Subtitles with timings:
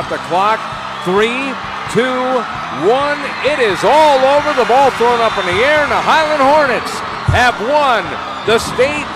[0.00, 0.56] out the clock.
[1.04, 1.52] Three,
[1.92, 2.24] two,
[2.88, 3.20] one.
[3.44, 4.48] It is all over.
[4.56, 6.92] The ball thrown up in the air, and the Highland Hornets
[7.28, 8.00] have won
[8.48, 9.08] the state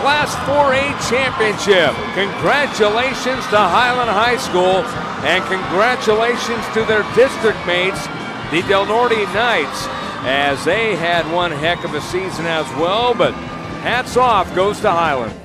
[0.00, 1.92] Class 4A championship.
[2.16, 4.80] Congratulations to Highland High School,
[5.28, 8.06] and congratulations to their district mates,
[8.50, 9.88] the Del Norte Knights,
[10.24, 13.14] as they had one heck of a season as well.
[13.14, 13.32] But
[13.84, 15.43] hats off goes to Highland.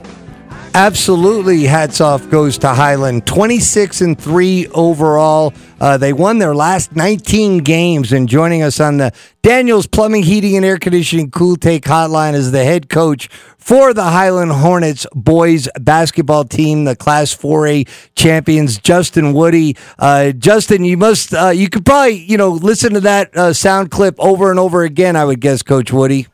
[0.75, 3.25] Absolutely, hats off goes to Highland.
[3.25, 5.51] 26 and 3 overall.
[5.79, 9.11] Uh, they won their last 19 games, and joining us on the
[9.41, 14.03] Daniels Plumbing, Heating, and Air Conditioning Cool Take Hotline is the head coach for the
[14.03, 19.75] Highland Hornets boys basketball team, the Class 4A champions, Justin Woody.
[19.97, 23.89] Uh, Justin, you must, uh, you could probably, you know, listen to that uh, sound
[23.89, 26.27] clip over and over again, I would guess, Coach Woody.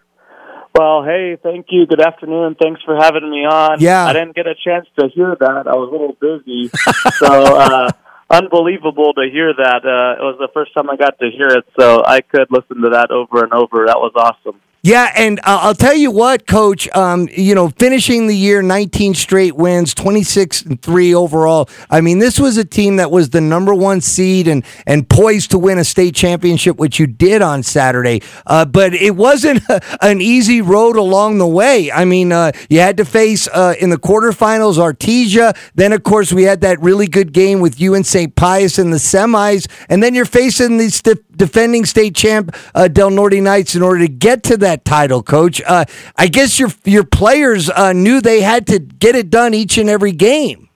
[0.77, 1.85] Well, hey, thank you.
[1.85, 2.57] Good afternoon.
[2.61, 3.79] Thanks for having me on.
[3.79, 4.05] Yeah.
[4.05, 5.67] I didn't get a chance to hear that.
[5.67, 6.67] I was a little busy.
[7.15, 7.89] so, uh,
[8.29, 9.85] unbelievable to hear that.
[9.85, 12.81] Uh, it was the first time I got to hear it, so I could listen
[12.81, 13.85] to that over and over.
[13.87, 14.59] That was awesome.
[14.85, 16.87] Yeah, and uh, I'll tell you what, Coach.
[16.95, 21.67] Um, you know, finishing the year 19 straight wins, 26 and three overall.
[21.89, 25.49] I mean, this was a team that was the number one seed and and poised
[25.51, 28.21] to win a state championship, which you did on Saturday.
[28.45, 29.63] Uh, but it wasn't
[30.03, 31.91] an easy road along the way.
[31.91, 35.57] I mean, uh, you had to face uh, in the quarterfinals Artesia.
[35.73, 38.35] Then, of course, we had that really good game with you and St.
[38.35, 41.01] Pius in the semis, and then you're facing these
[41.37, 45.61] defending state champ uh, Del Norte Knights in order to get to that title, Coach.
[45.65, 45.85] Uh,
[46.17, 49.89] I guess your your players uh, knew they had to get it done each and
[49.89, 50.69] every game.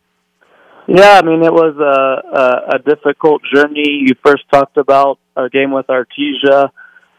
[0.87, 4.01] Yeah, I mean it was a, a, a difficult journey.
[4.01, 6.69] You first talked about our game with Artesia.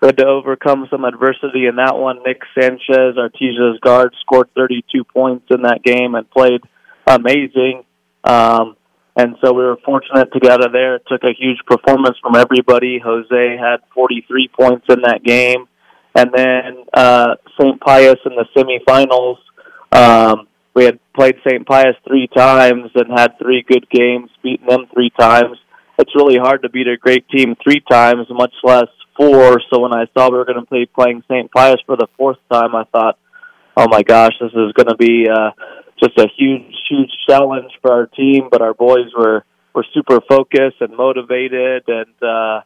[0.00, 2.20] We had to overcome some adversity in that one.
[2.27, 6.62] Nick Sanchez, Artesia's guard, scored 32 points in that game and played
[7.06, 7.84] amazing.
[8.25, 8.77] Um,
[9.16, 10.97] and so we were fortunate to get out of there.
[10.97, 13.00] It took a huge performance from everybody.
[13.04, 15.66] Jose had 43 points in that game
[16.15, 17.81] and then uh, St.
[17.81, 19.37] Pius in the semifinals.
[19.93, 21.66] Um, we had played St.
[21.66, 25.59] Pius three times and had three good games, beaten them three times.
[25.98, 29.60] It's really hard to beat a great team three times, much less four.
[29.71, 31.50] So when I saw we were going to be playing St.
[31.50, 33.19] Pius for the fourth time, I thought,
[33.77, 35.50] "Oh my gosh, this is going to be uh,
[36.03, 39.44] just a huge, huge challenge for our team." But our boys were
[39.75, 42.61] were super focused and motivated, and uh,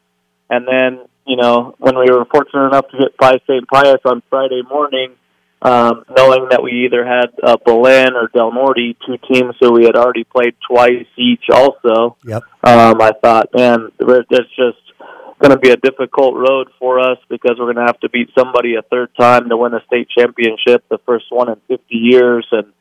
[0.51, 3.67] and then you know, when we were fortunate enough to get by St.
[3.69, 5.15] Pius on Friday morning,
[5.63, 9.85] um, knowing that we either had uh, Belen or Del Norte, two teams who we
[9.85, 12.43] had already played twice each also, yep.
[12.63, 14.79] um, I thought, man, there's just
[15.41, 18.29] going to be a difficult road for us because we're going to have to beat
[18.37, 22.47] somebody a third time to win a state championship, the first one in 50 years.
[22.53, 22.73] And,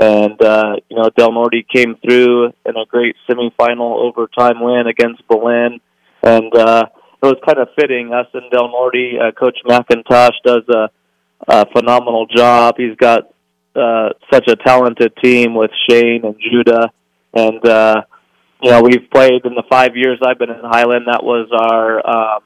[0.00, 5.26] and uh, you know, Del Norte came through in a great semifinal overtime win against
[5.28, 5.80] Belen.
[6.22, 6.86] And, uh,
[7.22, 8.12] it was kind of fitting.
[8.12, 10.90] Us and Del Norte, uh, Coach McIntosh does a,
[11.46, 12.76] a phenomenal job.
[12.78, 13.32] He's got
[13.76, 16.90] uh, such a talented team with Shane and Judah,
[17.34, 18.02] and uh,
[18.62, 21.06] you know we've played in the five years I've been in Highland.
[21.06, 22.42] That was our um,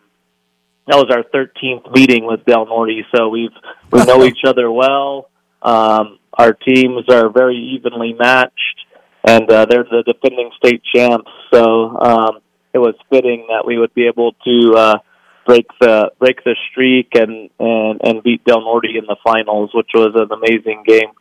[0.88, 3.54] that was our 13th meeting with Del Norte, so we've
[3.92, 5.30] we know each other well.
[5.62, 8.86] Um, our teams are very evenly matched,
[9.26, 11.30] and uh, they're the defending state champs.
[11.52, 12.38] So um,
[12.72, 14.98] it was fitting that we would be able to uh,
[15.46, 19.90] break the break the streak and and and beat Del Norte in the finals, which
[19.94, 21.12] was an amazing game.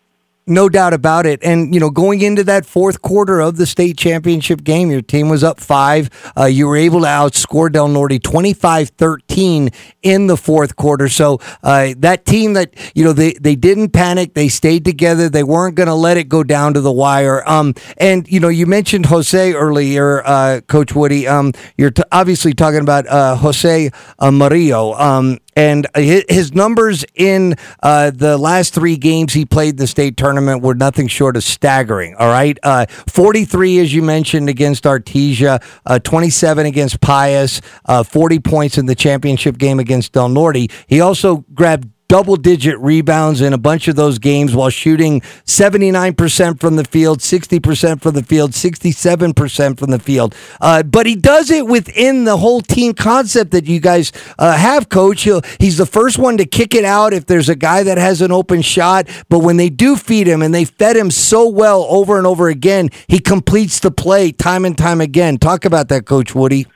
[0.46, 1.42] No doubt about it.
[1.42, 5.30] And, you know, going into that fourth quarter of the state championship game, your team
[5.30, 6.10] was up five.
[6.38, 9.70] Uh, you were able to outscore Del Norte 25 13
[10.02, 11.08] in the fourth quarter.
[11.08, 14.34] So uh, that team that, you know, they, they didn't panic.
[14.34, 15.30] They stayed together.
[15.30, 17.48] They weren't going to let it go down to the wire.
[17.50, 21.26] Um, and, you know, you mentioned Jose earlier, uh, Coach Woody.
[21.26, 24.94] Um, you're t- obviously talking about uh, Jose Amarillo.
[24.96, 30.62] Um, and his numbers in uh, the last three games he played the state tournament
[30.62, 32.16] were nothing short of staggering.
[32.16, 38.40] All right, uh, forty-three as you mentioned against Artesia, uh, twenty-seven against Pius, uh, forty
[38.40, 40.72] points in the championship game against Del Norte.
[40.88, 46.60] He also grabbed double digit rebounds in a bunch of those games while shooting 79%
[46.60, 50.36] from the field, 60% from the field, 67% from the field.
[50.62, 54.90] Uh, but he does it within the whole team concept that you guys uh, have,
[54.90, 55.24] coach.
[55.24, 58.22] He'll, he's the first one to kick it out if there's a guy that has
[58.22, 59.08] an open shot.
[59.30, 62.48] But when they do feed him and they fed him so well over and over
[62.48, 65.38] again, he completes the play time and time again.
[65.38, 66.68] Talk about that, Coach Woody.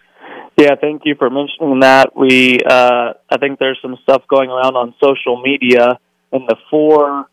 [0.58, 2.16] Yeah, thank you for mentioning that.
[2.16, 6.00] We, uh, I think there's some stuff going around on social media
[6.32, 7.30] in the four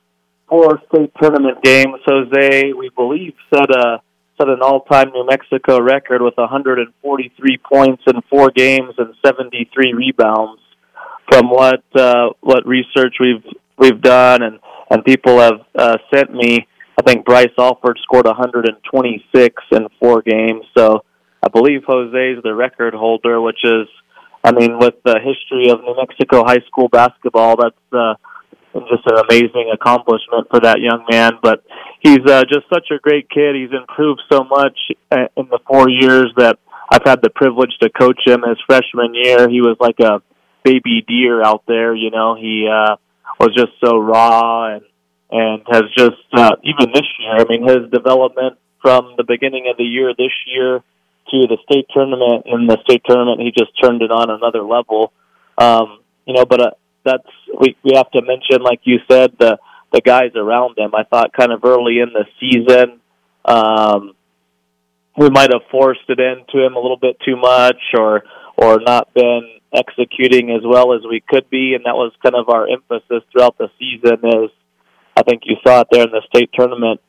[0.47, 2.01] four state tournament games.
[2.05, 4.03] Jose, we believe, set a
[4.39, 10.61] set an all-time New Mexico record with 143 points in four games and 73 rebounds.
[11.31, 13.45] From what uh, what research we've
[13.79, 14.59] we've done and
[14.91, 16.67] and people have uh, sent me,
[16.99, 20.67] I think Bryce Alford scored 126 in four games.
[20.77, 21.05] So
[21.45, 23.87] I believe Jose is the record holder, which is,
[24.43, 28.15] I mean, with the history of New Mexico high school basketball, that's uh,
[28.89, 31.33] just an amazing accomplishment for that young man.
[31.43, 31.63] But
[32.01, 33.57] he's uh, just such a great kid.
[33.57, 34.79] He's improved so much
[35.13, 36.59] uh, in the four years that
[36.91, 38.41] I've had the privilege to coach him.
[38.49, 40.23] His freshman year, he was like a
[40.65, 41.95] baby deer out there.
[41.95, 42.97] You know, he uh,
[43.39, 44.83] was just so raw and
[45.31, 47.37] and has just uh, even this year.
[47.37, 50.83] I mean, his development from the beginning of the year this year
[51.31, 52.45] to the state tournament.
[52.47, 55.13] In the state tournament, he just turned it on another level.
[55.59, 56.71] Um, you know, but uh,
[57.05, 57.29] that's
[57.61, 59.59] we we have to mention, like you said, the
[59.93, 60.95] the guys around him.
[60.95, 63.01] I thought kind of early in the season,
[63.45, 64.15] um,
[65.17, 68.25] we might have forced it into him a little bit too much, or
[68.57, 72.49] or not been executing as well as we could be, and that was kind of
[72.49, 74.19] our emphasis throughout the season.
[74.25, 74.51] Is
[75.17, 77.01] I think you saw it there in the state tournament.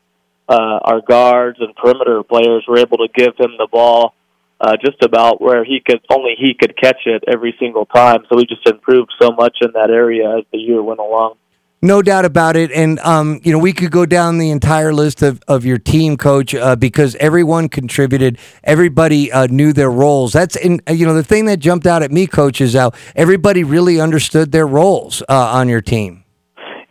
[0.48, 4.14] Uh, our guards and perimeter players were able to give him the ball
[4.62, 8.20] uh, just about where he could only he could catch it every single time.
[8.30, 11.36] So we just improved so much in that area as the year went along.
[11.82, 12.72] No doubt about it.
[12.72, 16.18] And, um, you know, we could go down the entire list of, of your team,
[16.18, 18.40] coach, uh, because everyone contributed.
[18.64, 20.34] Everybody uh, knew their roles.
[20.34, 22.94] That's, in, uh, you know, the thing that jumped out at me, coach, is how
[23.16, 26.25] everybody really understood their roles uh, on your team.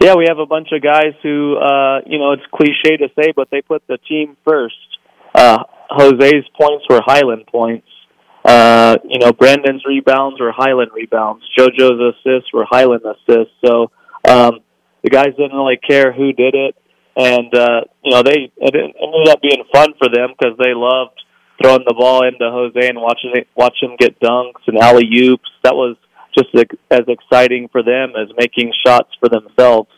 [0.01, 3.33] Yeah, we have a bunch of guys who, uh, you know, it's cliche to say,
[3.35, 4.75] but they put the team first.
[5.35, 7.87] Uh, Jose's points were Highland points.
[8.45, 11.45] Uh, you know, Brandon's rebounds were Highland rebounds.
[11.59, 13.55] JoJo's assists were Highland assists.
[13.65, 13.91] So
[14.29, 14.61] um,
[15.03, 16.77] the guys didn't really care who did it,
[17.17, 21.19] and uh, you know, they it ended up being fun for them because they loved
[21.63, 25.49] throwing the ball into Jose and watching it, watch him get dunks and alley oops.
[25.63, 25.97] That was
[26.37, 26.49] just
[26.91, 29.89] as exciting for them as making shots for themselves.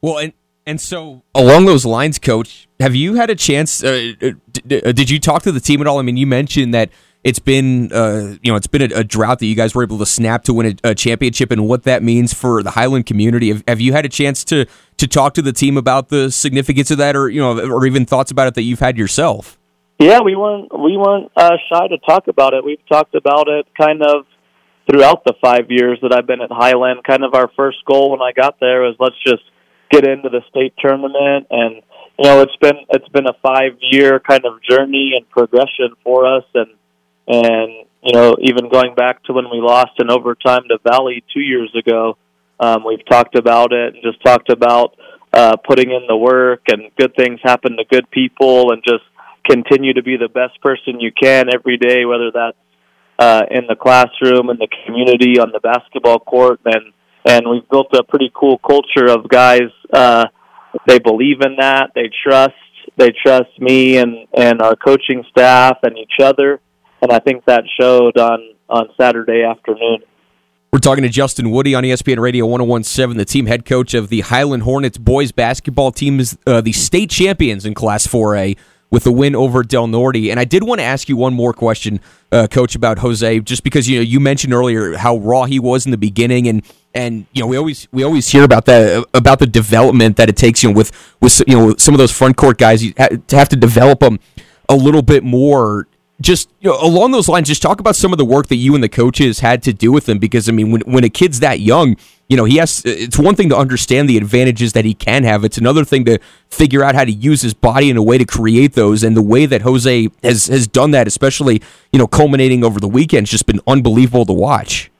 [0.00, 0.32] Well, and
[0.66, 3.82] and so along those lines, Coach, have you had a chance?
[3.82, 5.98] Uh, uh uh, did you talk to the team at all?
[5.98, 6.90] I mean, you mentioned that
[7.22, 9.98] it's been uh, you know it's been a, a, drought that you guys were able
[9.98, 13.48] to snap to win a, a, championship and what that means for the Highland community.
[13.48, 14.66] Have, have, you had a chance to
[14.96, 18.06] to talk to the team about the significance of that, or you know, or even
[18.06, 19.58] thoughts about it that you've had yourself?
[19.98, 22.64] Yeah, we weren't we weren't uh, shy to talk about it.
[22.64, 24.24] We've talked about it kind of
[24.90, 27.04] throughout the five years that I've been at Highland.
[27.04, 29.42] Kind of our first goal when I got there was let's just
[29.90, 31.82] get into the state tournament and
[32.18, 36.26] you know it's been it's been a five year kind of journey and progression for
[36.26, 36.70] us and
[37.26, 41.40] and you know even going back to when we lost in overtime to Valley two
[41.40, 42.16] years ago
[42.60, 44.96] um, we've talked about it and just talked about
[45.32, 49.04] uh, putting in the work and good things happen to good people and just
[49.44, 52.56] continue to be the best person you can every day whether that's
[53.20, 56.92] uh, in the classroom, in the community, on the basketball court, and
[57.26, 59.68] and we've built a pretty cool culture of guys.
[59.92, 60.24] Uh,
[60.86, 61.90] they believe in that.
[61.94, 62.54] They trust.
[62.96, 66.60] They trust me and and our coaching staff and each other,
[67.02, 69.98] and I think that showed on on Saturday afternoon.
[70.72, 74.20] We're talking to Justin Woody on ESPN Radio 1017, the team head coach of the
[74.20, 78.56] Highland Hornets boys basketball team, is uh, the state champions in Class 4A
[78.90, 80.30] with the win over Del Norte.
[80.30, 82.00] And I did want to ask you one more question,
[82.32, 85.84] uh, Coach, about Jose, just because you know you mentioned earlier how raw he was
[85.84, 86.62] in the beginning, and
[86.94, 90.36] and you know we always we always hear about that about the development that it
[90.36, 93.26] takes, you know, with with you know some of those front court guys, you have
[93.26, 94.18] to have to develop them
[94.68, 95.86] a little bit more
[96.20, 98.74] just you know, along those lines, just talk about some of the work that you
[98.74, 100.18] and the coaches had to do with him.
[100.18, 101.96] Because I mean, when when a kid's that young,
[102.28, 102.82] you know, he has.
[102.84, 105.44] It's one thing to understand the advantages that he can have.
[105.44, 108.24] It's another thing to figure out how to use his body in a way to
[108.24, 109.02] create those.
[109.02, 111.62] And the way that Jose has has done that, especially
[111.92, 114.90] you know, culminating over the weekend, has just been unbelievable to watch.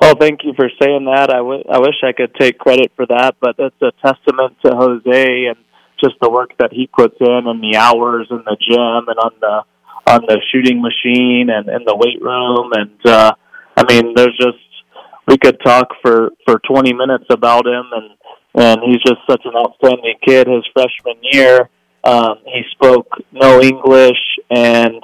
[0.00, 1.30] Well, thank you for saying that.
[1.30, 4.76] I, w- I wish I could take credit for that, but it's a testament to
[4.76, 5.56] Jose and
[5.98, 9.32] just the work that he puts in and the hours in the gym and on
[9.40, 9.62] the
[10.06, 12.70] on the shooting machine and in the weight room.
[12.72, 13.32] And uh
[13.76, 14.58] I mean there's just
[15.26, 17.84] we could talk for for 20 minutes about him.
[17.92, 18.10] And
[18.54, 20.46] and he's just such an outstanding kid.
[20.46, 21.68] His freshman year
[22.04, 24.22] um he spoke no English.
[24.50, 25.02] And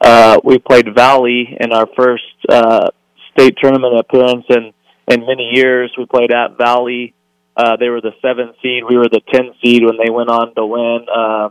[0.00, 2.90] uh we played Valley in our first uh
[3.32, 4.72] state tournament appearance in
[5.08, 5.92] in many years.
[5.98, 7.14] We played at Valley.
[7.56, 8.84] Uh they were the 7th seed.
[8.88, 11.48] We were the 10th seed when they went on to win uh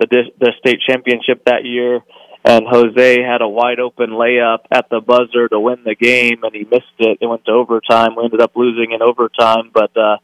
[0.00, 2.00] the the state championship that year
[2.44, 6.54] and Jose had a wide open layup at the buzzer to win the game, and
[6.54, 7.18] he missed it.
[7.20, 8.16] It went to overtime.
[8.16, 10.16] We ended up losing in overtime, but uh,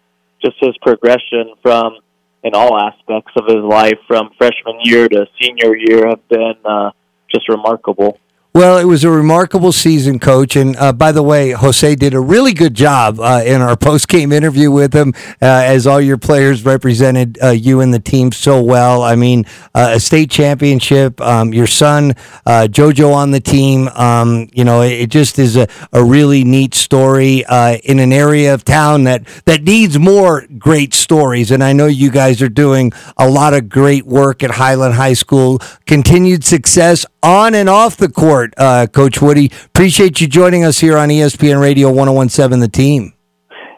[0.45, 1.99] just his progression from
[2.43, 6.91] in all aspects of his life, from freshman year to senior year, have been uh,
[7.33, 8.19] just remarkable.
[8.59, 10.57] Well, it was a remarkable season, coach.
[10.57, 14.09] And uh, by the way, Jose did a really good job uh, in our post
[14.09, 18.33] game interview with him, uh, as all your players represented uh, you and the team
[18.33, 19.05] so well.
[19.05, 19.45] I mean,
[19.77, 23.87] uh, a state championship, um, your son, uh, JoJo on the team.
[23.91, 27.45] Um, you know, it, it, just is a, a really neat story
[27.85, 31.53] in an area of town that, that needs more great stories.
[31.53, 35.13] And I know you guys are doing a lot of great work at Highland High
[35.13, 35.61] School.
[35.87, 39.51] Continued success on and off the court, uh, Coach Woody.
[39.67, 43.15] Appreciate you joining us here on ESPN Radio 1017 The Team.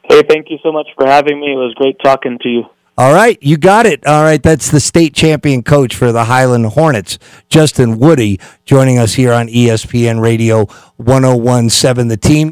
[0.05, 1.53] Hey, thank you so much for having me.
[1.53, 2.65] It was great talking to you.
[2.99, 4.07] All right, you got it.
[4.07, 9.15] All right, that's the state champion coach for the Highland Hornets, Justin Woody, joining us
[9.15, 12.49] here on ESPN Radio 1017 The Team.